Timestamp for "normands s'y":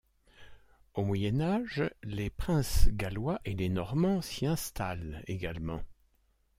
3.69-4.47